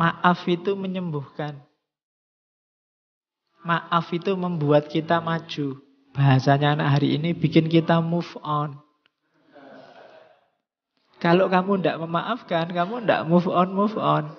[0.00, 1.60] Maaf itu menyembuhkan.
[3.60, 5.76] Maaf itu membuat kita maju.
[6.16, 8.80] Bahasanya anak hari ini bikin kita move on.
[11.20, 14.32] Kalau kamu tidak memaafkan, kamu tidak move on, move on.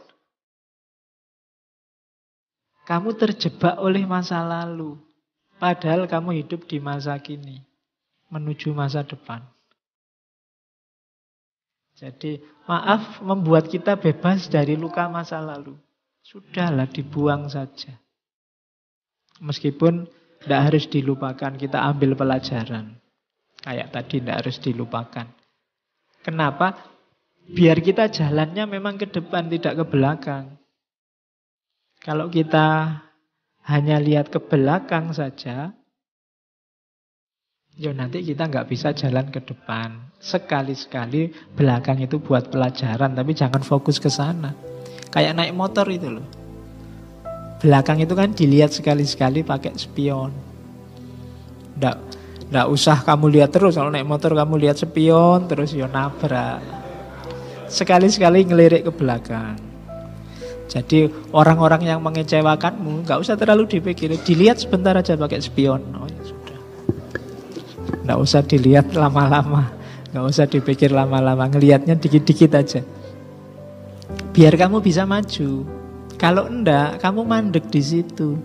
[2.90, 4.98] Kamu terjebak oleh masa lalu.
[5.62, 7.62] Padahal kamu hidup di masa kini.
[8.34, 9.46] Menuju masa depan.
[12.02, 15.78] Jadi maaf membuat kita bebas dari luka masa lalu.
[16.26, 17.94] Sudahlah dibuang saja.
[19.38, 20.10] Meskipun
[20.42, 22.98] tidak harus dilupakan, kita ambil pelajaran.
[23.62, 25.30] Kayak tadi tidak harus dilupakan.
[26.26, 26.74] Kenapa?
[27.46, 30.58] Biar kita jalannya memang ke depan, tidak ke belakang.
[32.02, 32.98] Kalau kita
[33.70, 35.78] hanya lihat ke belakang saja,
[37.82, 40.14] Ya nanti kita nggak bisa jalan ke depan.
[40.22, 44.54] Sekali-sekali belakang itu buat pelajaran, tapi jangan fokus ke sana.
[45.10, 46.28] Kayak naik motor itu loh.
[47.58, 50.30] Belakang itu kan dilihat sekali-sekali pakai spion.
[51.82, 51.98] Nggak,
[52.54, 53.74] nggak usah kamu lihat terus.
[53.74, 56.62] Kalau naik motor kamu lihat spion terus ya nabrak.
[57.66, 59.58] Sekali-sekali ngelirik ke belakang.
[60.70, 64.14] Jadi orang-orang yang mengecewakanmu nggak usah terlalu dipikir.
[64.22, 65.82] Dilihat sebentar aja pakai spion.
[65.98, 66.41] Oh, ya
[68.06, 69.72] Nggak usah dilihat lama-lama.
[70.12, 71.48] Nggak usah dipikir lama-lama.
[71.48, 72.82] Ngelihatnya dikit-dikit aja.
[74.32, 75.66] Biar kamu bisa maju.
[76.20, 78.38] Kalau enggak, kamu mandek di situ.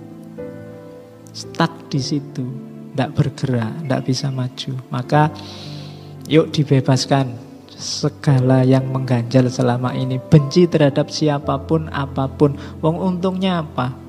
[1.34, 2.46] Stuck di situ.
[2.96, 4.72] Enggak bergerak, enggak bisa maju.
[4.88, 5.28] Maka
[6.26, 7.36] yuk dibebaskan
[7.76, 10.16] segala yang mengganjal selama ini.
[10.16, 12.56] Benci terhadap siapa pun, apa pun.
[12.80, 14.05] Wong untungnya apa?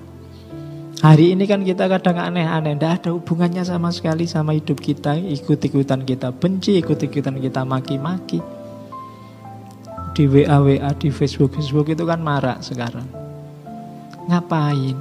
[0.98, 5.14] Hari ini kan kita kadang aneh-aneh, tidak ada hubungannya sama sekali sama hidup kita.
[5.14, 8.42] Ikut-ikutan kita benci, ikut-ikutan kita maki-maki.
[10.18, 13.06] Di WA-WA, di Facebook-Facebook itu kan marak sekarang.
[14.26, 14.98] Ngapain?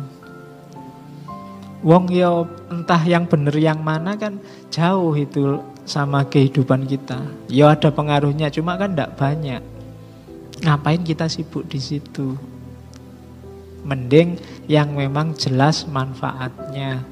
[1.81, 4.37] Wong yo entah yang bener yang mana kan
[4.69, 7.25] jauh itu sama kehidupan kita.
[7.49, 9.65] Yo ada pengaruhnya, cuma kan tidak banyak.
[10.61, 12.37] Ngapain kita sibuk di situ?
[13.87, 17.03] Mending yang memang jelas manfaatnya.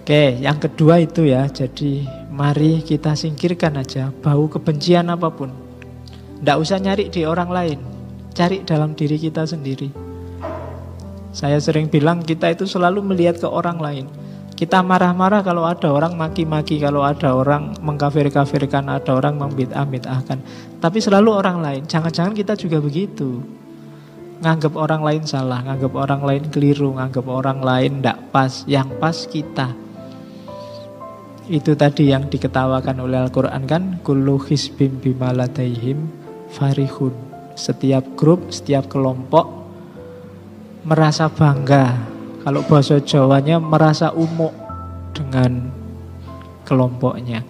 [0.00, 1.48] Oke, yang kedua itu ya.
[1.48, 5.52] Jadi mari kita singkirkan aja bau kebencian apa pun.
[6.40, 7.78] Tidak usah nyari di orang lain.
[8.32, 9.92] Cari dalam diri kita sendiri.
[11.30, 14.06] Saya sering bilang kita itu selalu melihat ke orang lain.
[14.56, 20.36] Kita marah-marah kalau ada orang maki-maki, kalau ada orang mengkafir-kafirkan, ada orang membid'ah-bid'ahkan.
[20.84, 21.82] Tapi selalu orang lain.
[21.88, 23.40] Jangan-jangan kita juga begitu
[24.40, 29.28] nganggap orang lain salah, nganggap orang lain keliru, nganggap orang lain tidak pas, yang pas
[29.28, 29.76] kita.
[31.44, 36.08] Itu tadi yang diketawakan oleh Al-Quran kan, kullu hisbim bimaladaihim
[36.56, 37.12] farihun.
[37.52, 39.44] Setiap grup, setiap kelompok
[40.88, 42.00] merasa bangga.
[42.40, 44.56] Kalau bahasa Jawanya merasa umuk
[45.12, 45.68] dengan
[46.64, 47.44] kelompoknya.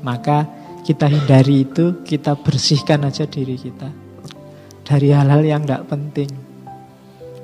[0.00, 0.48] Maka
[0.80, 4.05] kita hindari itu, kita bersihkan aja diri kita
[4.86, 6.30] dari hal-hal yang tidak penting.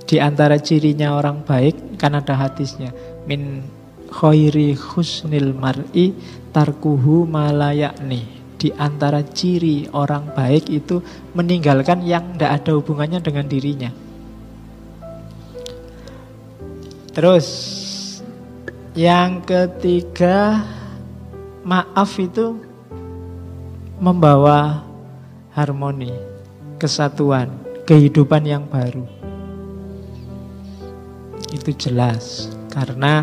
[0.06, 2.94] Di antara cirinya orang baik kan ada hadisnya.
[3.26, 3.66] Min
[4.06, 6.14] khairi husnil mar'i
[6.54, 8.40] tarkuhu malayakni.
[8.62, 11.02] Di antara ciri orang baik itu
[11.34, 13.90] meninggalkan yang tidak ada hubungannya dengan dirinya.
[17.10, 17.48] Terus
[18.94, 20.62] yang ketiga
[21.66, 22.54] maaf itu
[23.98, 24.86] membawa
[25.52, 26.31] harmoni
[26.82, 27.46] kesatuan,
[27.86, 29.06] kehidupan yang baru.
[31.54, 33.22] Itu jelas, karena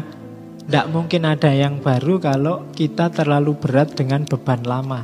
[0.64, 5.04] tidak mungkin ada yang baru kalau kita terlalu berat dengan beban lama.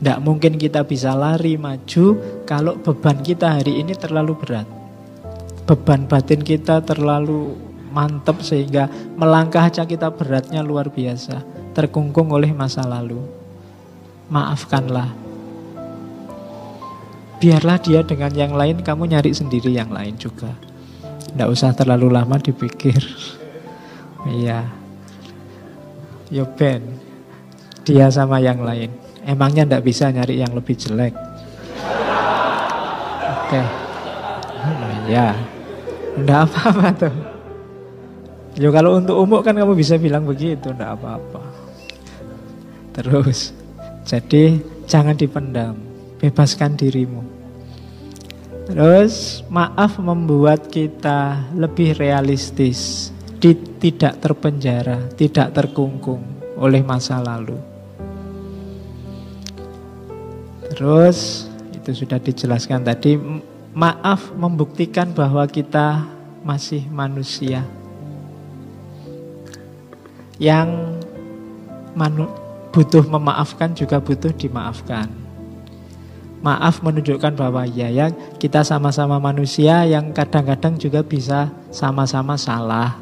[0.00, 2.16] Tidak mungkin kita bisa lari maju
[2.48, 4.64] kalau beban kita hari ini terlalu berat.
[5.68, 7.52] Beban batin kita terlalu
[7.92, 8.88] mantap sehingga
[9.20, 11.42] melangkah aja kita beratnya luar biasa.
[11.74, 13.18] Terkungkung oleh masa lalu.
[14.30, 15.23] Maafkanlah
[17.38, 20.54] biarlah dia dengan yang lain, kamu nyari sendiri yang lain juga.
[21.30, 22.98] Tidak usah terlalu lama dipikir.
[24.24, 24.64] Iya.
[26.32, 26.80] Yo Ben,
[27.84, 28.88] dia sama yang lain.
[29.20, 31.12] Emangnya tidak bisa nyari yang lebih jelek?
[33.36, 33.52] Oke.
[33.52, 33.64] Okay.
[35.12, 35.36] ya.
[36.16, 37.34] Tidak apa-apa tuh.
[38.54, 41.42] Yo kalau untuk umum kan kamu bisa bilang begitu, tidak apa-apa.
[42.94, 43.50] Terus,
[44.06, 45.74] jadi jangan dipendam,
[46.18, 47.22] bebaskan dirimu.
[48.64, 56.24] Terus maaf membuat kita lebih realistis, di, tidak terpenjara, tidak terkungkung
[56.56, 57.60] oleh masa lalu.
[60.72, 61.44] Terus
[61.76, 63.20] itu sudah dijelaskan tadi.
[63.74, 66.06] Maaf membuktikan bahwa kita
[66.40, 67.66] masih manusia.
[70.40, 70.98] Yang
[71.92, 72.26] manu
[72.74, 75.23] butuh memaafkan juga butuh dimaafkan.
[76.44, 83.00] Maaf menunjukkan bahwa ya ya kita sama-sama manusia yang kadang-kadang juga bisa sama-sama salah.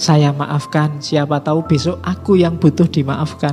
[0.00, 3.52] Saya maafkan, siapa tahu besok aku yang butuh dimaafkan.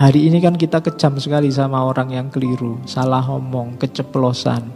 [0.00, 4.72] Hari ini kan kita kejam sekali sama orang yang keliru, salah ngomong, keceplosan.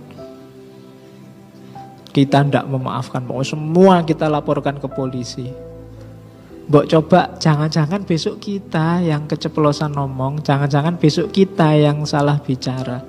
[2.13, 5.70] Kita tidak memaafkan, pokoknya semua kita laporkan ke polisi.
[6.71, 13.03] Mbok coba, jangan-jangan besok kita yang keceplosan ngomong, jangan-jangan besok kita yang salah bicara.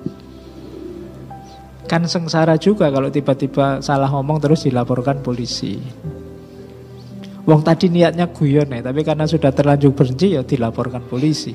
[1.86, 5.78] Kan sengsara juga kalau tiba-tiba salah ngomong terus dilaporkan polisi.
[7.46, 11.54] Wong tadi niatnya guyon ya, tapi karena sudah terlanjur benci ya dilaporkan polisi.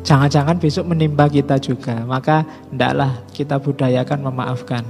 [0.00, 2.08] Jangan-jangan besok menimpa kita juga.
[2.08, 2.40] Maka
[2.72, 4.84] ndaklah kita budayakan memaafkan.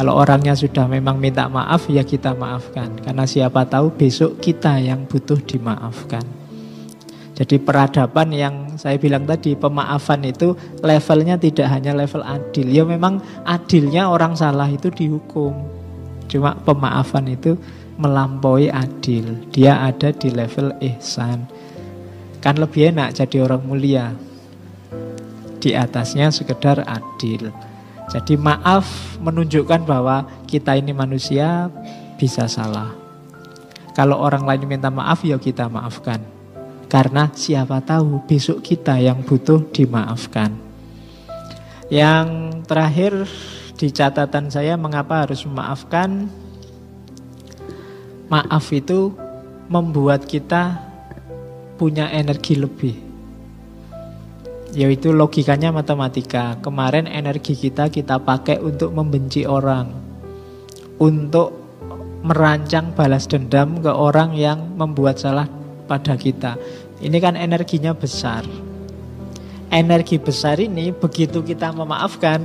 [0.00, 2.88] Kalau orangnya sudah memang minta maaf, ya kita maafkan.
[3.04, 6.24] Karena siapa tahu besok kita yang butuh dimaafkan.
[7.36, 12.72] Jadi peradaban yang saya bilang tadi, pemaafan itu levelnya tidak hanya level adil.
[12.72, 15.52] Ya memang adilnya orang salah itu dihukum.
[16.32, 17.60] Cuma pemaafan itu
[18.00, 19.52] melampaui adil.
[19.52, 21.44] Dia ada di level ihsan.
[22.40, 24.16] Kan lebih enak jadi orang mulia.
[25.60, 27.52] Di atasnya sekedar adil.
[28.10, 28.86] Jadi maaf
[29.22, 31.70] menunjukkan bahwa kita ini manusia
[32.18, 32.90] bisa salah.
[33.94, 36.18] Kalau orang lain minta maaf ya kita maafkan.
[36.90, 40.50] Karena siapa tahu besok kita yang butuh dimaafkan.
[41.86, 42.26] Yang
[42.66, 43.12] terakhir
[43.78, 46.26] di catatan saya mengapa harus memaafkan?
[48.26, 49.14] Maaf itu
[49.70, 50.82] membuat kita
[51.78, 53.09] punya energi lebih.
[54.70, 56.54] Yaitu logikanya matematika.
[56.62, 59.90] Kemarin energi kita kita pakai untuk membenci orang.
[61.00, 61.60] Untuk
[62.20, 65.48] merancang balas dendam ke orang yang membuat salah
[65.88, 66.54] pada kita.
[67.00, 68.44] Ini kan energinya besar.
[69.72, 72.44] Energi besar ini begitu kita memaafkan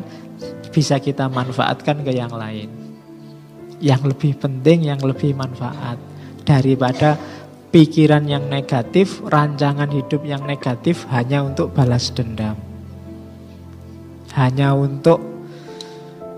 [0.72, 2.72] bisa kita manfaatkan ke yang lain.
[3.84, 6.00] Yang lebih penting, yang lebih manfaat
[6.48, 7.20] daripada
[7.76, 12.56] pikiran yang negatif, rancangan hidup yang negatif hanya untuk balas dendam.
[14.32, 15.20] Hanya untuk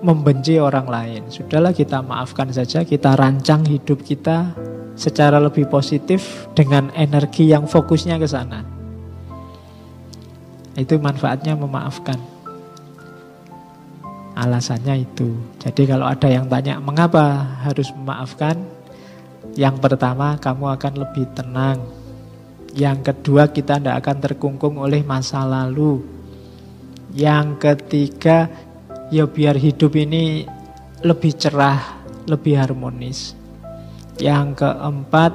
[0.01, 1.21] membenci orang lain.
[1.29, 4.49] Sudahlah kita maafkan saja, kita rancang hidup kita
[4.97, 8.65] secara lebih positif dengan energi yang fokusnya ke sana.
[10.73, 12.17] Itu manfaatnya memaafkan.
[14.33, 15.37] Alasannya itu.
[15.61, 18.76] Jadi kalau ada yang tanya mengapa harus memaafkan,
[19.57, 21.81] yang pertama, kamu akan lebih tenang.
[22.77, 26.05] Yang kedua, kita tidak akan terkungkung oleh masa lalu.
[27.17, 28.45] Yang ketiga,
[29.09, 30.45] ya biar hidup ini
[31.01, 31.97] lebih cerah,
[32.29, 33.33] lebih harmonis.
[34.21, 35.33] Yang keempat,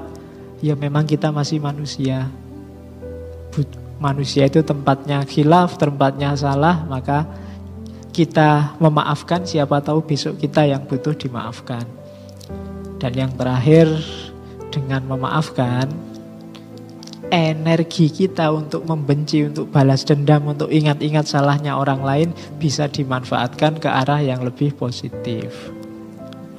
[0.63, 2.31] ya memang kita masih manusia.
[3.99, 7.27] Manusia itu tempatnya khilaf, tempatnya salah, maka
[8.15, 11.83] kita memaafkan siapa tahu besok kita yang butuh dimaafkan.
[13.03, 13.91] Dan yang terakhir
[14.73, 15.93] dengan memaafkan
[17.33, 22.29] energi kita untuk membenci, untuk balas dendam, untuk ingat-ingat salahnya orang lain
[22.61, 25.73] bisa dimanfaatkan ke arah yang lebih positif.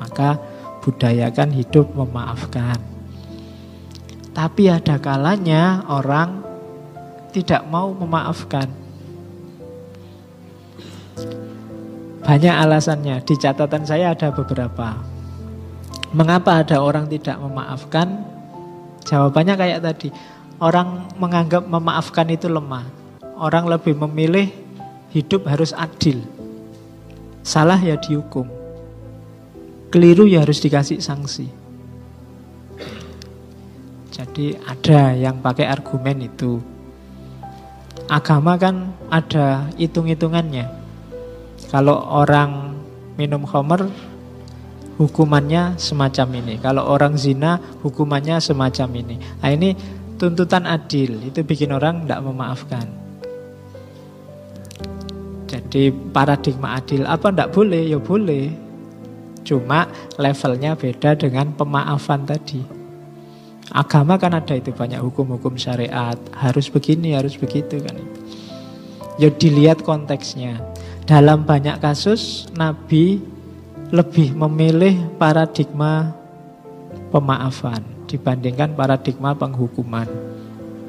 [0.02, 0.42] Maka
[0.82, 2.82] budayakan hidup memaafkan.
[4.34, 6.42] Tapi ada kalanya orang
[7.30, 8.66] tidak mau memaafkan.
[12.26, 15.13] Banyak alasannya, di catatan saya ada beberapa.
[16.14, 18.22] Mengapa ada orang tidak memaafkan?
[19.02, 20.14] Jawabannya kayak tadi.
[20.62, 22.86] Orang menganggap memaafkan itu lemah.
[23.34, 24.54] Orang lebih memilih
[25.10, 26.22] hidup harus adil.
[27.42, 28.46] Salah ya dihukum.
[29.90, 31.50] Keliru ya harus dikasih sanksi.
[34.14, 36.62] Jadi ada yang pakai argumen itu.
[38.06, 40.70] Agama kan ada hitung-hitungannya.
[41.74, 42.78] Kalau orang
[43.18, 43.90] minum khamr
[44.98, 46.54] hukumannya semacam ini.
[46.62, 49.16] Kalau orang zina, hukumannya semacam ini.
[49.42, 49.74] Nah ini
[50.18, 52.86] tuntutan adil, itu bikin orang tidak memaafkan.
[55.50, 57.84] Jadi paradigma adil apa tidak boleh?
[57.94, 58.50] Ya boleh.
[59.44, 59.86] Cuma
[60.18, 62.64] levelnya beda dengan pemaafan tadi.
[63.74, 68.20] Agama kan ada itu banyak hukum-hukum syariat, harus begini, harus begitu kan itu.
[69.18, 70.58] Ya dilihat konteksnya.
[71.04, 73.33] Dalam banyak kasus Nabi
[73.94, 76.18] lebih memilih paradigma
[77.14, 80.10] pemaafan dibandingkan paradigma penghukuman.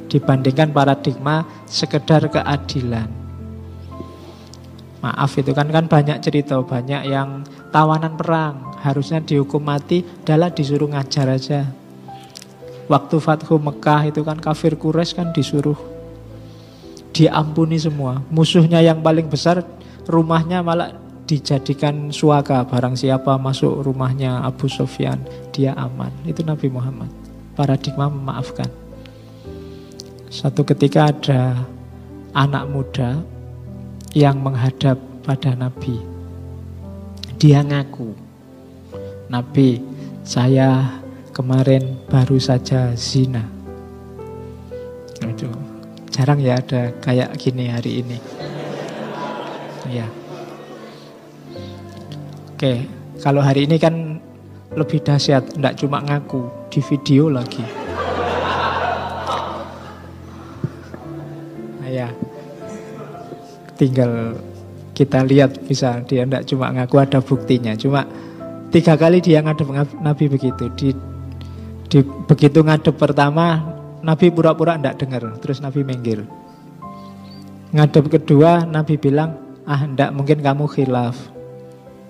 [0.04, 3.10] dibandingkan paradigma sekedar keadilan.
[5.02, 7.42] Maaf itu kan kan banyak cerita, banyak yang
[7.74, 11.66] tawanan perang, harusnya dihukum mati, adalah disuruh ngajar aja.
[12.86, 15.76] Waktu Fathu Mekah itu kan kafir Quraisy kan disuruh
[17.10, 18.22] diampuni semua.
[18.30, 19.66] Musuhnya yang paling besar
[20.06, 25.20] rumahnya malah dijadikan suaka barang siapa masuk rumahnya Abu Sofyan
[25.52, 26.12] dia aman.
[26.28, 27.08] Itu Nabi Muhammad.
[27.56, 28.68] Paradigma memaafkan.
[30.28, 31.64] Satu ketika ada
[32.34, 33.22] anak muda
[34.12, 35.96] yang menghadap pada Nabi.
[37.38, 38.14] Dia ngaku
[39.30, 39.80] Nabi
[40.26, 41.00] saya
[41.32, 43.46] kemarin baru saja zina.
[45.24, 45.48] Itu
[46.12, 48.18] jarang ya ada kayak gini hari ini.
[49.88, 50.08] Ya
[52.64, 52.80] Oke,
[53.20, 54.16] kalau hari ini kan
[54.72, 57.60] lebih dahsyat, tidak cuma ngaku, di video lagi.
[61.76, 62.08] Nah, ya,
[63.76, 64.40] tinggal
[64.96, 68.08] kita lihat bisa dia tidak cuma ngaku ada buktinya, cuma
[68.72, 69.68] tiga kali dia ngadep
[70.00, 70.64] Nabi begitu.
[70.72, 70.96] Di,
[71.92, 73.60] di begitu ngadep pertama,
[74.00, 76.24] Nabi pura-pura tidak dengar, terus Nabi minggir.
[77.76, 79.36] Ngadep kedua, Nabi bilang,
[79.68, 81.33] ah tidak mungkin kamu khilaf.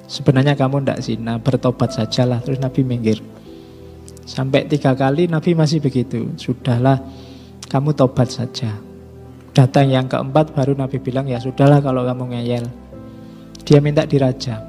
[0.05, 2.45] Sebenarnya kamu tidak zina, bertobat sajalah.
[2.45, 3.19] Terus Nabi minggir.
[4.25, 6.33] Sampai tiga kali Nabi masih begitu.
[6.37, 7.01] Sudahlah,
[7.69, 8.73] kamu tobat saja.
[9.55, 12.65] Datang yang keempat baru Nabi bilang, ya sudahlah kalau kamu ngeyel.
[13.65, 14.61] Dia minta dirajam.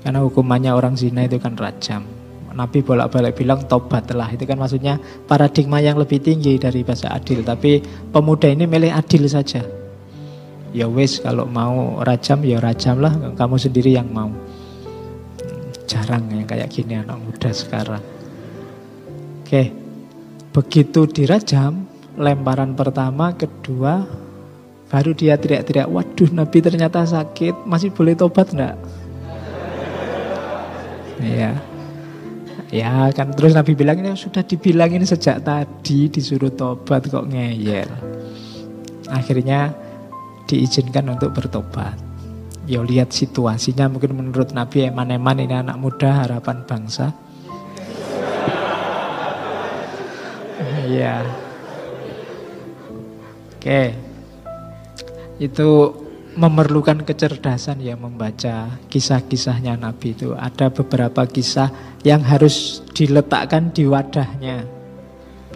[0.00, 2.06] Karena hukumannya orang zina itu kan rajam.
[2.48, 4.32] Nabi bolak-balik bilang tobatlah.
[4.32, 4.96] Itu kan maksudnya
[5.28, 7.44] paradigma yang lebih tinggi dari bahasa adil.
[7.44, 9.77] Tapi pemuda ini milih adil saja
[10.72, 13.14] ya wes kalau mau rajam ya rajam lah.
[13.34, 14.30] Kamu sendiri yang mau.
[15.88, 18.02] Jarang yang kayak gini anak muda sekarang.
[19.44, 19.72] Oke.
[20.52, 21.86] Begitu dirajam
[22.18, 24.02] lemparan pertama kedua
[24.88, 27.64] baru dia teriak-teriak waduh Nabi ternyata sakit.
[27.64, 28.76] Masih boleh tobat enggak?
[31.18, 31.58] Ya
[32.68, 37.88] ya kan terus Nabi bilang ini sudah dibilangin sejak tadi disuruh tobat kok ngeyel.
[39.08, 39.72] Akhirnya
[40.48, 41.94] diizinkan untuk bertobat.
[42.64, 47.12] Ya lihat situasinya mungkin menurut Nabi eman-eman ini anak muda harapan bangsa.
[50.88, 51.20] Iya.
[53.56, 53.92] Oke.
[55.36, 55.68] Itu
[56.36, 60.32] memerlukan kecerdasan ya membaca kisah-kisahnya Nabi itu.
[60.32, 64.77] Ada beberapa kisah yang harus diletakkan di wadahnya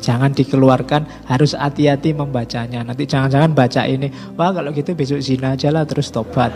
[0.03, 2.83] Jangan dikeluarkan, harus hati-hati membacanya.
[2.83, 6.51] Nanti jangan-jangan baca ini, wah kalau gitu besok zina aja lah terus tobat.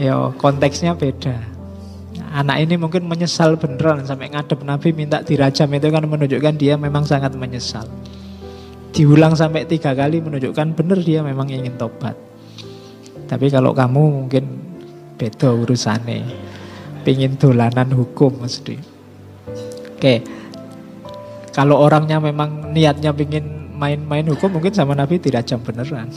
[0.00, 1.36] Yo, konteksnya beda.
[2.32, 7.04] Anak ini mungkin menyesal beneran sampai ngadep Nabi minta dirajam itu kan menunjukkan dia memang
[7.04, 7.84] sangat menyesal.
[8.96, 12.16] Diulang sampai tiga kali menunjukkan benar dia memang ingin tobat.
[13.28, 14.44] Tapi kalau kamu mungkin
[15.20, 16.24] beda urusannya.
[17.04, 18.76] Pingin dolanan hukum mesti.
[19.96, 20.22] Oke,
[21.52, 26.08] kalau orangnya memang niatnya ingin main-main hukum mungkin sama Nabi tidak jam beneran.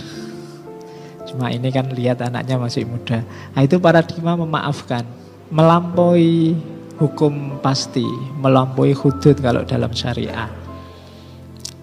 [1.27, 3.19] Cuma ini kan lihat anaknya masih muda.
[3.51, 5.03] Nah itu paradigma memaafkan.
[5.51, 6.55] Melampaui
[6.95, 8.05] hukum pasti.
[8.39, 10.47] Melampaui hudud kalau dalam syariah.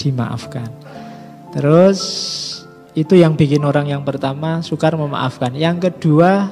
[0.01, 0.71] Dimaafkan.
[1.53, 2.01] Terus
[2.97, 5.53] itu yang bikin orang yang pertama sukar memaafkan.
[5.53, 6.49] Yang kedua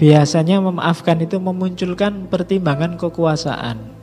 [0.00, 3.95] biasanya memaafkan itu memunculkan pertimbangan kekuasaan.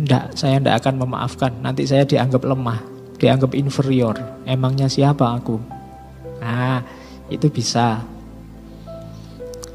[0.00, 1.52] Tidak, saya tidak akan memaafkan.
[1.60, 2.80] Nanti saya dianggap lemah,
[3.20, 4.16] dianggap inferior.
[4.48, 5.60] Emangnya siapa aku?
[6.40, 6.80] Nah,
[7.28, 8.00] itu bisa.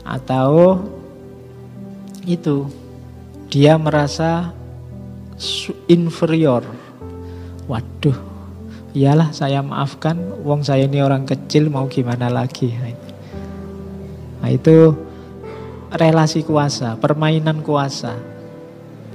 [0.02, 0.82] Atau
[2.26, 2.66] itu
[3.54, 4.50] dia merasa
[5.86, 6.66] inferior.
[7.70, 8.18] Waduh,
[8.98, 10.18] iyalah saya maafkan.
[10.42, 12.74] Wong saya ini orang kecil mau gimana lagi?
[14.42, 14.94] Nah itu
[15.94, 18.35] relasi kuasa, permainan kuasa.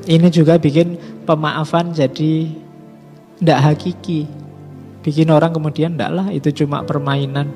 [0.09, 0.97] Ini juga bikin
[1.29, 2.49] pemaafan jadi
[3.41, 4.25] tidak hakiki.
[5.01, 7.49] Bikin orang kemudian tidak lah itu cuma permainan.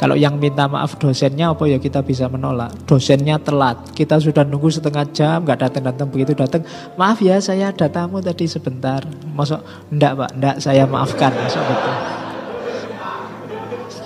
[0.00, 2.72] Kalau yang minta maaf dosennya apa ya kita bisa menolak.
[2.88, 6.64] Dosennya telat, kita sudah nunggu setengah jam, nggak datang datang begitu datang.
[6.96, 9.04] Maaf ya saya ada tamu tadi sebentar.
[9.36, 9.60] Masuk
[9.92, 11.36] enggak pak, enggak saya maafkan.
[11.36, 12.09] Masuk betul.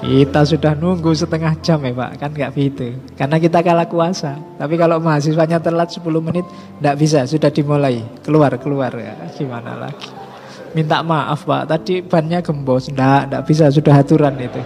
[0.04, 2.92] Kita sudah nunggu setengah jam ya Pak, kan nggak begitu.
[3.16, 4.36] Karena kita kalah kuasa.
[4.60, 6.44] Tapi kalau mahasiswanya telat 10 menit,
[6.84, 8.04] nggak bisa, sudah dimulai.
[8.20, 10.12] Keluar, keluar ya, gimana lagi.
[10.76, 12.92] Minta maaf Pak, tadi bannya gembos.
[12.92, 14.60] Nggak, nggak bisa, sudah aturan itu.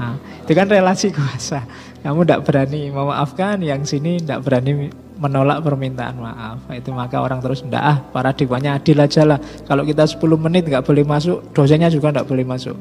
[0.00, 0.16] Nah,
[0.48, 1.68] Itu kan relasi kuasa.
[2.00, 4.88] Kamu tidak berani memaafkan, yang sini tidak berani
[5.20, 6.64] menolak permintaan maaf.
[6.72, 9.36] Itu maka orang terus tidak ah paradigmanya adil aja lah.
[9.68, 12.76] Kalau kita 10 menit nggak boleh masuk, dosanya juga nggak boleh masuk.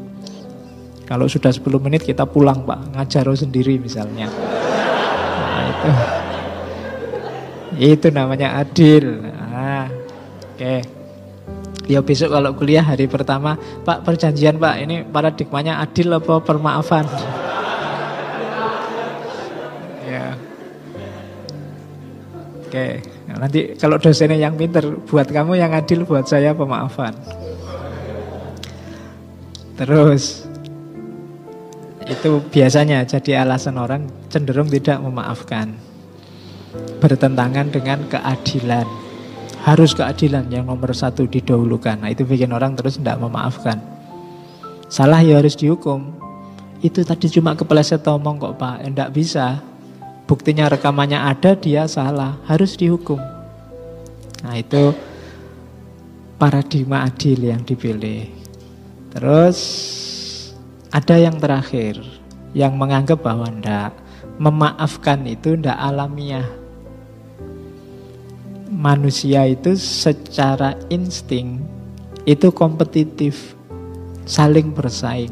[1.06, 4.26] Kalau sudah 10 menit kita pulang pak, ngajar sendiri misalnya.
[4.26, 5.90] Nah, itu
[7.76, 9.22] itu namanya adil.
[9.22, 10.58] Nah, oke.
[10.58, 10.80] Okay.
[11.86, 17.06] Ya besok kalau kuliah hari pertama, Pak perjanjian Pak, ini paradigmanya adil apa permaafan?
[20.10, 20.34] ya.
[22.66, 27.14] Oke, nah, nanti kalau dosennya yang pinter, buat kamu yang adil, buat saya pemaafan.
[29.78, 30.45] Terus,
[32.06, 35.74] itu biasanya jadi alasan orang cenderung tidak memaafkan.
[37.02, 38.86] Bertentangan dengan keadilan.
[39.66, 41.98] Harus keadilan yang nomor satu didahulukan.
[41.98, 43.82] Nah, itu bikin orang terus tidak memaafkan.
[44.86, 46.14] Salah ya harus dihukum.
[46.86, 48.86] Itu tadi cuma kepleset omong kok Pak.
[48.86, 49.66] Tidak bisa.
[50.30, 52.38] Buktinya rekamannya ada, dia salah.
[52.46, 53.18] Harus dihukum.
[54.46, 54.94] Nah itu
[56.38, 58.30] paradigma adil yang dipilih.
[59.10, 59.58] Terus
[60.92, 62.02] ada yang terakhir
[62.54, 63.96] yang menganggap bahwa ndak
[64.42, 66.46] memaafkan itu ndak alamiah
[68.76, 71.64] manusia itu secara insting
[72.26, 73.54] itu kompetitif,
[74.26, 75.32] saling bersaing.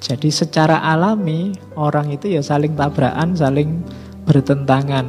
[0.00, 3.80] Jadi secara alami orang itu ya saling tabrakan, saling
[4.28, 5.08] bertentangan.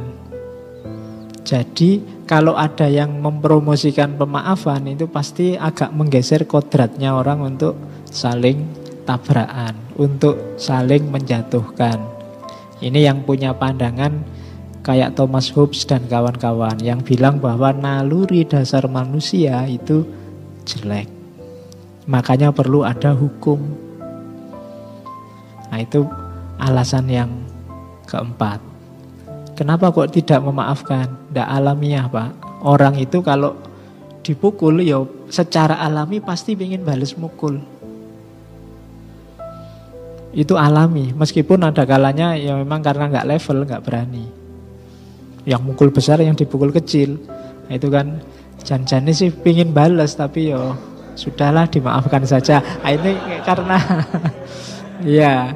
[1.44, 2.00] Jadi
[2.32, 7.76] kalau ada yang mempromosikan pemaafan itu pasti agak menggeser kodratnya orang untuk
[8.08, 8.64] saling
[9.04, 12.00] tabrakan, untuk saling menjatuhkan.
[12.80, 14.24] Ini yang punya pandangan
[14.80, 20.08] kayak Thomas Hobbes dan kawan-kawan yang bilang bahwa naluri dasar manusia itu
[20.64, 21.12] jelek.
[22.08, 23.60] Makanya perlu ada hukum.
[25.68, 26.08] Nah itu
[26.56, 27.28] alasan yang
[28.08, 28.71] keempat.
[29.62, 31.06] Kenapa kok tidak memaafkan?
[31.30, 32.34] Tidak alamiah pak.
[32.66, 33.54] Orang itu kalau
[34.26, 37.62] dipukul ya secara alami pasti ingin balas mukul.
[40.34, 44.26] Itu alami, meskipun ada kalanya ya memang karena nggak level, nggak berani.
[45.46, 47.22] Yang mukul besar, yang dipukul kecil.
[47.70, 48.18] Nah, itu kan
[48.66, 50.74] janjane sih pingin balas tapi yo
[51.14, 52.58] sudahlah dimaafkan saja.
[52.82, 53.14] Nah, ini
[53.46, 53.78] karena
[55.06, 55.54] ya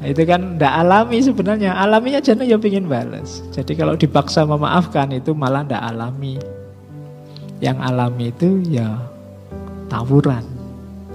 [0.00, 1.70] nah, itu kan tidak alami sebenarnya.
[1.76, 3.44] Alaminya jana ya pingin balas.
[3.52, 6.40] Jadi kalau dipaksa memaafkan itu malah tidak alami.
[7.60, 8.96] Yang alami itu ya
[9.92, 10.42] tawuran.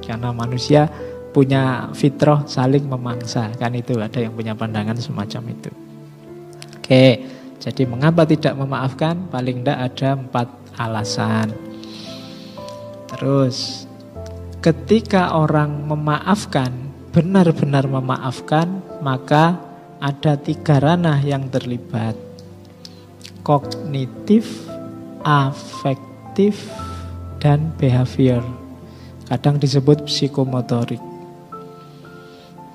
[0.06, 0.86] Karena manusia
[1.34, 3.50] punya fitrah saling memangsa.
[3.58, 5.71] Kan itu ada yang punya pandangan semacam itu.
[6.78, 7.06] Oke.
[7.58, 9.26] Jadi mengapa tidak memaafkan?
[9.34, 11.50] Paling tidak ada empat alasan.
[13.10, 13.89] Terus
[14.62, 16.85] ketika orang memaafkan,
[17.15, 19.56] benar-benar memaafkan, maka
[20.04, 22.12] ada tiga ranah yang terlibat.
[23.39, 24.67] Kognitif,
[25.23, 26.60] afektif,
[27.39, 28.43] dan behavior.
[29.32, 30.99] Kadang disebut psikomotorik.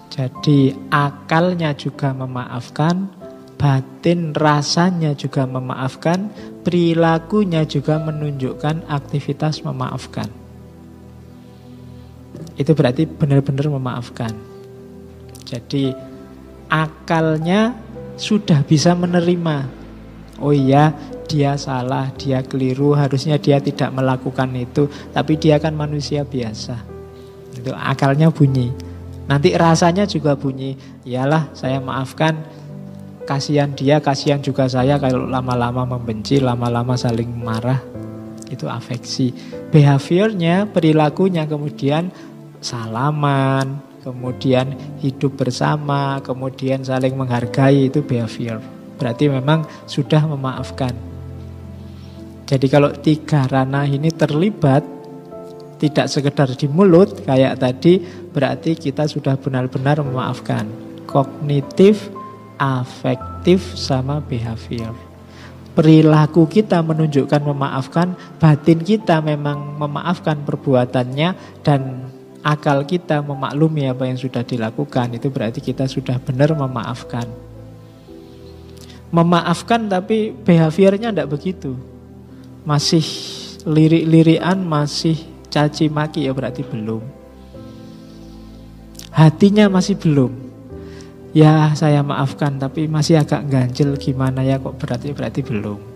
[0.08, 3.12] Jadi akalnya juga memaafkan,
[3.60, 6.32] batin rasanya juga memaafkan,
[6.64, 10.39] perilakunya juga menunjukkan aktivitas memaafkan.
[12.60, 14.36] Itu berarti benar-benar memaafkan.
[15.48, 15.96] Jadi
[16.68, 17.72] akalnya
[18.20, 19.64] sudah bisa menerima.
[20.44, 20.92] Oh iya,
[21.24, 26.76] dia salah, dia keliru, harusnya dia tidak melakukan itu, tapi dia kan manusia biasa.
[27.56, 28.72] Itu akalnya bunyi.
[29.24, 30.76] Nanti rasanya juga bunyi.
[31.06, 32.40] Iyalah, saya maafkan,
[33.28, 37.78] kasihan dia, kasihan juga saya kalau lama-lama membenci, lama-lama saling marah.
[38.50, 39.30] Itu afeksi.
[39.70, 42.10] Behaviornya, perilakunya kemudian
[42.60, 48.60] salaman, kemudian hidup bersama, kemudian saling menghargai itu behavior.
[49.00, 50.92] Berarti memang sudah memaafkan.
[52.44, 54.82] Jadi kalau tiga ranah ini terlibat
[55.80, 60.68] tidak sekedar di mulut kayak tadi berarti kita sudah benar-benar memaafkan.
[61.08, 62.12] Kognitif,
[62.60, 64.92] afektif sama behavior.
[65.70, 72.09] Perilaku kita menunjukkan memaafkan, batin kita memang memaafkan perbuatannya dan
[72.40, 75.16] akal kita memaklumi apa yang sudah dilakukan.
[75.16, 77.28] Itu berarti kita sudah benar memaafkan.
[79.10, 81.74] Memaafkan tapi behaviornya tidak begitu.
[82.62, 83.02] Masih
[83.66, 85.18] lirik-lirian, masih
[85.50, 87.02] caci maki ya berarti belum.
[89.10, 90.32] Hatinya masih belum.
[91.30, 95.89] Ya saya maafkan tapi masih agak ganjil gimana ya kok berarti berarti belum.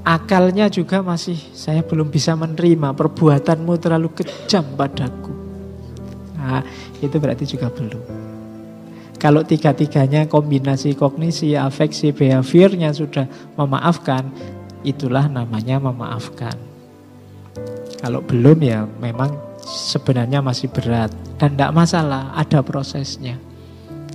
[0.00, 5.32] Akalnya juga masih saya belum bisa menerima perbuatanmu terlalu kejam padaku.
[6.40, 6.64] A,
[7.04, 8.00] itu berarti juga belum.
[9.20, 13.28] Kalau tiga-tiganya kombinasi kognisi, afeksi, behaviornya sudah
[13.60, 14.32] memaafkan,
[14.80, 16.56] itulah namanya memaafkan.
[18.00, 21.12] Kalau belum ya memang sebenarnya masih berat.
[21.36, 23.36] Dan tidak masalah, ada prosesnya.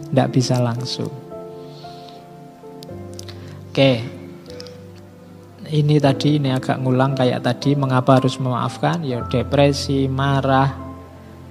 [0.10, 1.14] Tidak bisa langsung.
[3.70, 4.02] Oke,
[5.76, 9.04] ini tadi ini agak ngulang kayak tadi mengapa harus memaafkan?
[9.04, 10.72] Ya depresi marah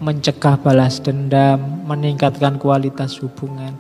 [0.01, 3.77] mencegah balas dendam meningkatkan kualitas hubungan.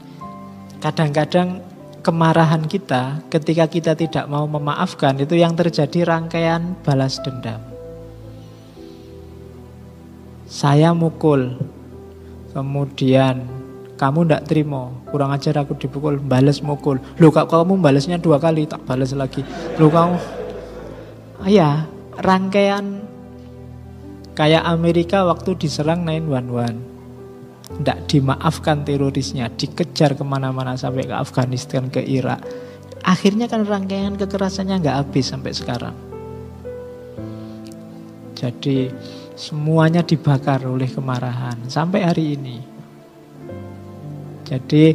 [0.84, 1.64] Kadang-kadang
[2.04, 7.64] kemarahan kita ketika kita tidak mau memaafkan itu yang terjadi rangkaian balas dendam.
[10.44, 11.56] Saya mukul
[12.52, 13.48] kemudian
[13.96, 16.98] kamu ndak terima kurang ajar aku dipukul balas mukul.
[17.22, 19.46] Lo kak kamu balasnya dua kali tak balas lagi?
[19.78, 20.18] Lo kamu
[21.38, 21.86] ah, ya
[22.18, 22.98] rangkaian
[24.34, 32.02] kayak Amerika waktu diserang 911 tidak dimaafkan terorisnya dikejar ke mana-mana sampai ke Afghanistan ke
[32.02, 32.42] Irak.
[33.06, 35.94] Akhirnya kan rangkaian kekerasannya nggak habis sampai sekarang.
[38.34, 38.90] Jadi
[39.38, 41.70] semuanya dibakar oleh kemarahan.
[41.70, 42.73] Sampai hari ini
[44.44, 44.94] jadi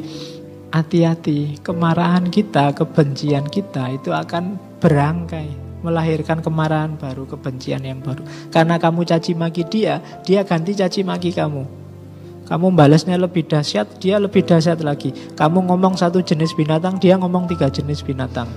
[0.70, 8.24] hati-hati, kemarahan kita, kebencian kita itu akan berangkai melahirkan kemarahan baru, kebencian yang baru.
[8.52, 11.64] Karena kamu caci maki dia, dia ganti caci maki kamu.
[12.50, 15.14] Kamu balasnya lebih dahsyat, dia lebih dahsyat lagi.
[15.38, 18.50] Kamu ngomong satu jenis binatang, dia ngomong tiga jenis binatang.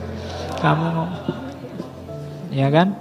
[0.58, 1.10] Kamu ngomong,
[2.50, 2.96] ya kan?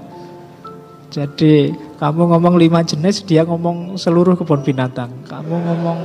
[1.12, 5.12] Jadi kamu ngomong lima jenis, dia ngomong seluruh kebun binatang.
[5.28, 6.00] Kamu ngomong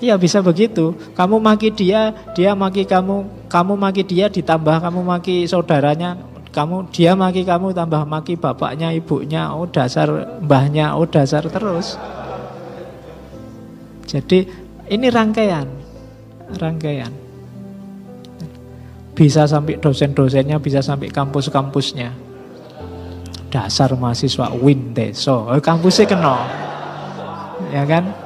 [0.00, 0.96] Iya bisa begitu.
[1.12, 6.16] Kamu maki dia, dia maki kamu, kamu maki dia ditambah kamu maki saudaranya,
[6.56, 12.00] kamu dia maki kamu tambah maki bapaknya, ibunya, oh dasar mbahnya, oh dasar terus.
[14.08, 14.48] Jadi
[14.88, 15.68] ini rangkaian,
[16.56, 17.12] rangkaian.
[19.12, 22.08] Bisa sampai dosen-dosennya, bisa sampai kampus-kampusnya.
[23.52, 26.36] Dasar mahasiswa win deso, oh, kampusnya kena,
[27.68, 28.19] ya kan?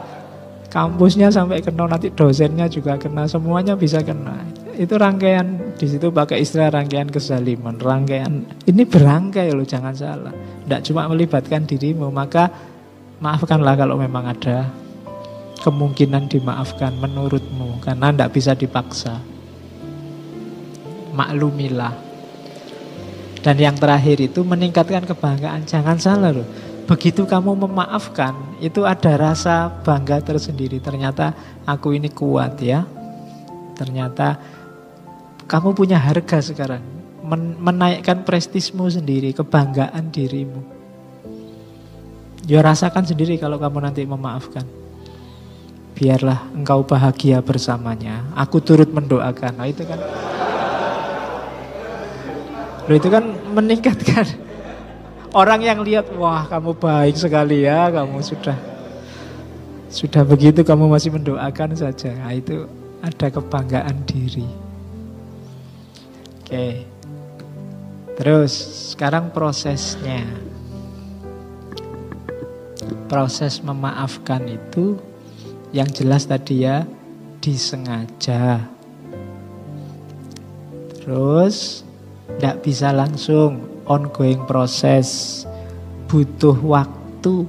[0.75, 4.43] Kampusnya sampai kena nanti dosennya juga kena semuanya bisa kena.
[4.75, 10.35] Itu rangkaian di situ pakai istilah rangkaian kesaliman rangkaian ini berangkai loh jangan salah.
[10.35, 12.51] Tidak cuma melibatkan dirimu maka
[13.23, 14.67] maafkanlah kalau memang ada
[15.63, 19.23] kemungkinan dimaafkan menurutmu karena tidak bisa dipaksa.
[21.15, 21.95] Maklumilah.
[23.47, 29.73] Dan yang terakhir itu meningkatkan kebanggaan jangan salah loh begitu kamu memaafkan, itu ada rasa
[29.83, 30.79] bangga tersendiri.
[30.79, 31.33] Ternyata
[31.65, 32.85] aku ini kuat ya.
[33.75, 34.39] Ternyata
[35.49, 36.85] kamu punya harga sekarang.
[37.25, 40.61] Men menaikkan prestismu sendiri, kebanggaan dirimu.
[42.45, 44.69] Ya rasakan sendiri kalau kamu nanti memaafkan.
[45.97, 48.29] Biarlah engkau bahagia bersamanya.
[48.37, 49.57] Aku turut mendoakan.
[49.57, 50.01] Nah itu kan
[52.85, 53.25] Loh itu kan
[53.57, 54.44] meningkatkan
[55.35, 58.55] Orang yang lihat, wah kamu baik sekali ya, kamu sudah
[59.91, 62.15] sudah begitu kamu masih mendoakan saja.
[62.15, 62.71] Nah, itu
[63.03, 64.47] ada kebanggaan diri.
[66.39, 66.87] Oke.
[68.15, 68.53] Terus
[68.95, 70.23] sekarang prosesnya.
[73.11, 75.03] Proses memaafkan itu
[75.75, 76.87] yang jelas tadi ya
[77.43, 78.71] disengaja.
[81.03, 81.83] Terus
[82.39, 85.43] tidak bisa langsung ongoing proses,
[86.09, 87.49] butuh waktu.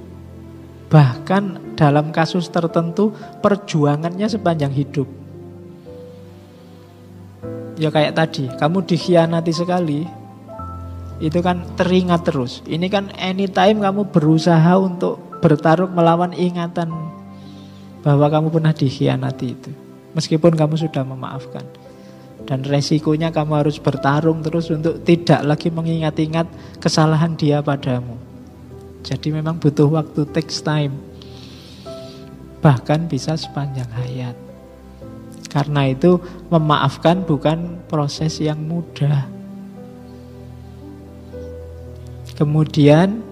[0.90, 3.12] Bahkan dalam kasus tertentu
[3.44, 5.08] perjuangannya sepanjang hidup.
[7.76, 10.08] Ya kayak tadi, kamu dikhianati sekali,
[11.20, 12.64] itu kan teringat terus.
[12.64, 16.92] Ini kan anytime kamu berusaha untuk bertarung melawan ingatan
[18.00, 19.72] bahwa kamu pernah dikhianati itu.
[20.16, 21.68] Meskipun kamu sudah memaafkan.
[22.44, 26.46] Dan resikonya kamu harus bertarung terus untuk tidak lagi mengingat-ingat
[26.84, 28.20] kesalahan dia padamu.
[29.06, 30.98] Jadi memang butuh waktu, takes time.
[32.60, 34.36] Bahkan bisa sepanjang hayat.
[35.48, 36.20] Karena itu
[36.52, 39.24] memaafkan bukan proses yang mudah.
[42.36, 43.24] Kemudian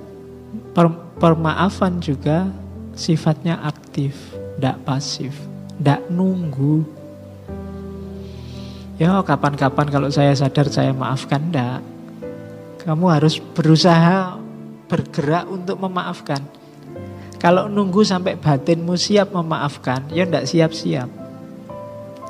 [0.72, 0.88] per
[1.20, 2.48] permaafan juga
[2.96, 4.16] sifatnya aktif,
[4.56, 5.36] tidak pasif,
[5.78, 7.03] tidak nunggu.
[9.04, 11.84] Ya kapan-kapan kalau saya sadar saya maafkan enggak.
[12.88, 14.40] Kamu harus berusaha
[14.88, 16.40] bergerak untuk memaafkan.
[17.36, 21.12] Kalau nunggu sampai batinmu siap memaafkan, ya enggak siap-siap.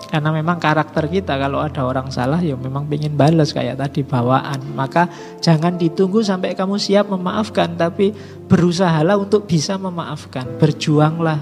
[0.10, 4.58] Karena memang karakter kita kalau ada orang salah ya memang ingin balas kayak tadi bawaan.
[4.74, 5.14] Maka
[5.46, 8.18] jangan ditunggu sampai kamu siap memaafkan, tapi
[8.50, 10.50] berusahalah untuk bisa memaafkan.
[10.58, 11.38] Berjuanglah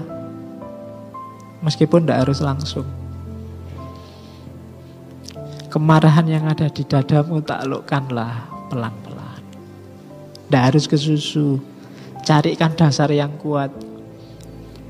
[1.64, 3.01] Meskipun tidak harus langsung.
[5.72, 9.40] Kemarahan yang ada di dadamu taklukkanlah pelan-pelan.
[10.44, 11.56] Tidak harus ke susu.
[12.20, 13.72] Carikan dasar yang kuat.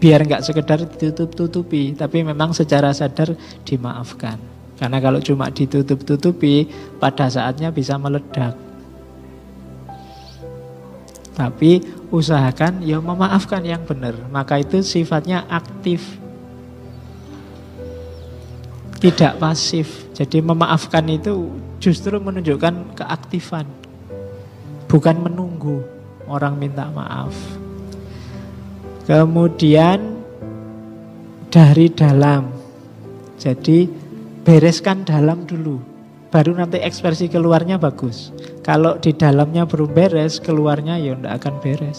[0.03, 4.43] Biar nggak sekedar ditutup-tutupi, tapi memang secara sadar dimaafkan.
[4.75, 6.67] Karena kalau cuma ditutup-tutupi,
[6.99, 8.59] pada saatnya bisa meledak.
[11.39, 11.79] Tapi
[12.11, 14.19] usahakan ya memaafkan yang benar.
[14.35, 16.22] Maka itu sifatnya aktif.
[19.03, 20.15] Tidak pasif.
[20.15, 21.51] Jadi memaafkan itu
[21.83, 23.67] justru menunjukkan keaktifan.
[24.87, 25.83] Bukan menunggu
[26.31, 27.35] orang minta maaf.
[29.03, 30.23] Kemudian
[31.51, 32.55] dari dalam.
[33.43, 33.91] Jadi
[34.47, 35.83] bereskan dalam dulu.
[36.31, 38.31] Baru nanti ekspresi keluarnya bagus.
[38.63, 41.99] Kalau di dalamnya belum beres, keluarnya ya tidak akan beres.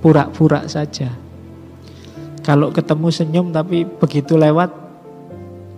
[0.00, 1.12] Pura-pura saja.
[2.40, 4.85] Kalau ketemu senyum tapi begitu lewat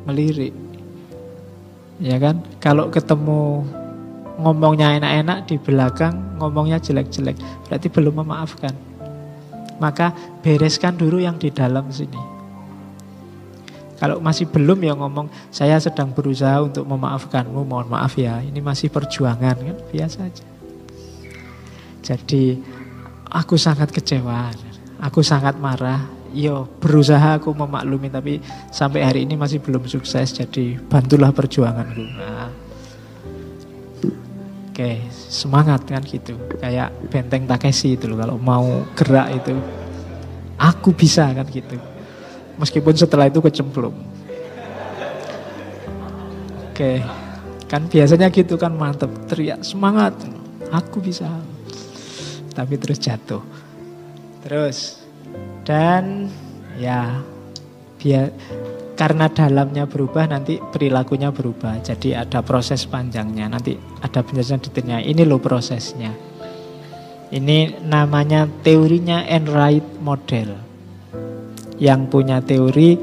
[0.09, 0.57] melirik.
[2.01, 2.41] Ya kan?
[2.65, 3.69] Kalau ketemu
[4.41, 7.37] ngomongnya enak-enak di belakang ngomongnya jelek-jelek,
[7.69, 8.73] berarti belum memaafkan.
[9.79, 12.39] Maka bereskan dulu yang di dalam sini.
[13.99, 18.95] Kalau masih belum ya ngomong, saya sedang berusaha untuk memaafkanmu, mohon maaf ya, ini masih
[18.95, 20.47] perjuangan kan, biasa aja.
[22.07, 22.63] Jadi
[23.27, 24.55] aku sangat kecewa,
[25.03, 30.77] aku sangat marah, yo berusaha aku memaklumi tapi sampai hari ini masih belum sukses, jadi
[30.89, 32.05] bantulah perjuanganku.
[32.17, 32.49] Nah,
[34.79, 36.39] Oke, semangat kan gitu.
[36.63, 39.59] Kayak benteng Takeshi itu loh kalau mau gerak itu.
[40.55, 41.75] Aku bisa kan gitu.
[42.63, 43.99] Meskipun setelah itu kecemplung.
[46.71, 47.03] Oke,
[47.67, 50.15] kan biasanya gitu kan mantep, teriak semangat,
[50.71, 51.27] aku bisa.
[52.55, 53.43] Tapi terus jatuh.
[54.47, 54.98] Terus
[55.69, 56.33] dan
[56.81, 57.21] ya
[58.01, 58.33] biar
[58.97, 61.79] karena dalamnya berubah nanti perilakunya berubah.
[61.85, 63.47] Jadi ada proses panjangnya.
[63.47, 64.99] Nanti ada penjelasan detailnya.
[65.05, 66.11] Ini loh prosesnya.
[67.29, 70.57] Ini namanya teorinya Enright Model
[71.79, 72.99] yang punya teori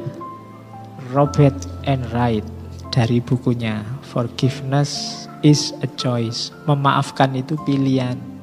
[1.15, 1.55] Robert
[1.87, 2.43] Enright
[2.91, 6.51] dari bukunya Forgiveness is a choice.
[6.67, 8.34] Memaafkan itu pilihan.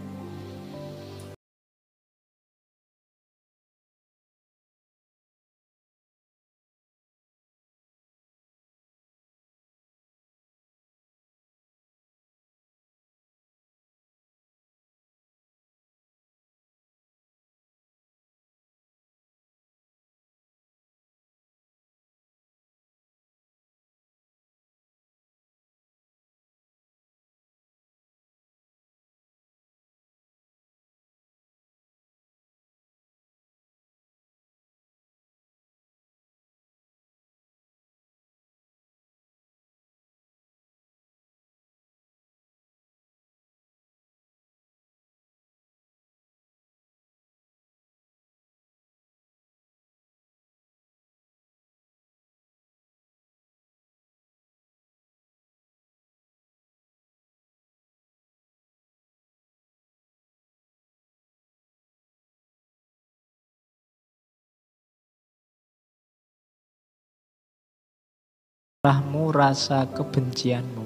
[68.83, 70.83] Marahmu, rasa kebencianmu.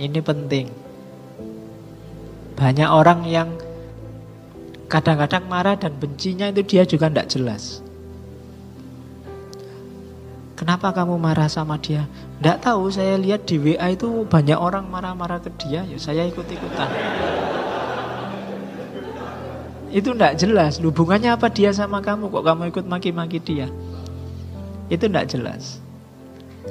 [0.00, 0.72] Ini penting.
[2.56, 3.52] Banyak orang yang
[4.88, 7.84] kadang-kadang marah dan bencinya itu dia juga tidak jelas.
[10.56, 12.08] Kenapa kamu marah sama dia?
[12.40, 16.88] Tidak tahu, saya lihat di WA itu banyak orang marah-marah ke dia, ya saya ikut-ikutan.
[19.92, 23.68] Itu tidak jelas, hubungannya apa dia sama kamu, kok kamu ikut maki-maki dia?
[24.88, 25.81] Itu tidak jelas.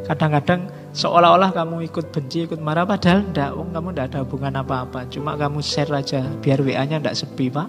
[0.07, 5.07] Kadang-kadang seolah-olah kamu ikut benci, ikut marah, padahal enggak, oh, kamu enggak ada hubungan apa-apa.
[5.11, 7.67] Cuma kamu share aja, biar WA-nya enggak sepi, Pak.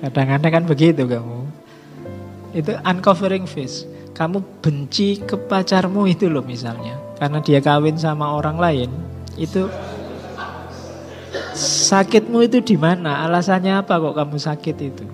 [0.00, 1.38] Kadang-kadang kan begitu kamu.
[2.56, 3.84] Itu uncovering face.
[4.16, 6.96] Kamu benci ke pacarmu itu loh misalnya.
[7.20, 8.90] Karena dia kawin sama orang lain.
[9.36, 9.68] Itu
[11.56, 13.28] sakitmu itu di mana?
[13.28, 15.04] Alasannya apa kok kamu sakit itu?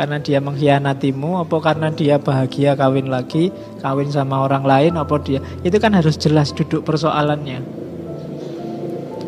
[0.00, 1.44] Karena dia mengkhianatimu?
[1.44, 3.52] Apa karena dia bahagia kawin lagi
[3.84, 4.96] kawin sama orang lain?
[4.96, 5.44] Apa dia?
[5.60, 7.60] Itu kan harus jelas duduk persoalannya.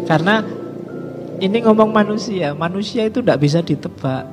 [0.09, 0.41] Karena
[1.45, 4.25] ini ngomong manusia manusia itu tidak bisa ditebak.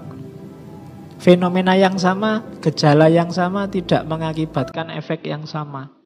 [1.19, 5.98] Fenomena yang sama gejala yang sama tidak mengakibatkan efek yang sama